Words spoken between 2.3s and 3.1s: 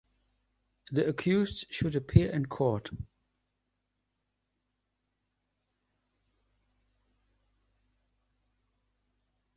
in court.